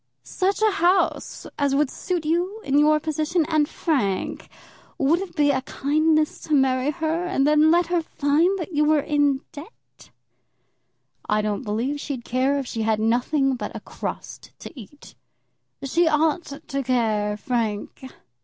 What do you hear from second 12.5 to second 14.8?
if she had nothing but a crust to